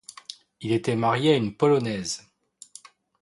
Il 0.61 0.71
était 0.71 0.95
marié 0.95 1.33
à 1.33 1.37
une 1.37 1.55
Polonaise. 1.55 2.27